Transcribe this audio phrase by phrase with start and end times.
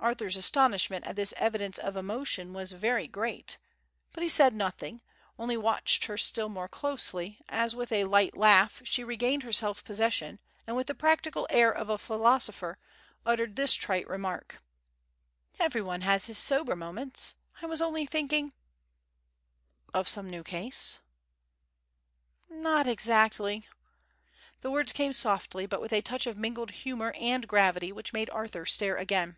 [0.00, 3.58] Arthur's astonishment at this evidence of emotion was very great;
[4.12, 5.02] but he said nothing,
[5.40, 9.84] only watched her still more closely, as with a light laugh she regained her self
[9.84, 12.78] possession, and with the practical air of a philosopher
[13.26, 14.62] uttered this trite remark:
[15.58, 17.34] "Everyone has his sober moments.
[17.60, 18.52] I was only thinking"
[19.98, 21.00] "Of some new case?"
[22.48, 23.66] "Not exactly."
[24.60, 28.30] The words came softly but with a touch of mingled humour and gravity which made
[28.30, 29.36] Arthur stare again.